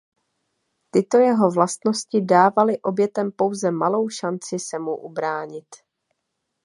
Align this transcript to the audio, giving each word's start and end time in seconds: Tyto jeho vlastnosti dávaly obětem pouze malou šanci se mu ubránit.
Tyto 0.91 1.17
jeho 1.17 1.51
vlastnosti 1.51 2.21
dávaly 2.21 2.81
obětem 2.81 3.31
pouze 3.31 3.71
malou 3.71 4.09
šanci 4.09 4.59
se 4.59 4.79
mu 4.79 4.95
ubránit. 4.97 5.67